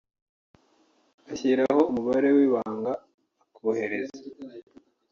ashyiraho 1.31 1.81
umubare 1.91 2.29
w’ibanga 2.35 2.91
akohereza 3.43 4.19